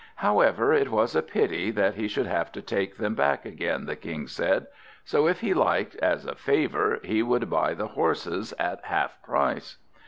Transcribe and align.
However, 0.15 0.73
it 0.73 0.89
was 0.89 1.15
a 1.15 1.21
pity 1.21 1.69
that 1.69 1.93
he 1.93 2.07
should 2.07 2.25
have 2.25 2.51
to 2.53 2.61
take 2.63 2.97
them 2.97 3.13
back 3.13 3.45
again, 3.45 3.85
the 3.85 3.95
King 3.95 4.25
said; 4.25 4.65
so, 5.05 5.27
if 5.27 5.41
he 5.41 5.53
liked, 5.53 5.95
as 5.97 6.25
a 6.25 6.33
favour, 6.33 6.99
he 7.03 7.21
would 7.21 7.47
buy 7.51 7.75
the 7.75 7.89
horses, 7.89 8.51
at 8.57 8.85
half 8.85 9.21
price. 9.21 9.77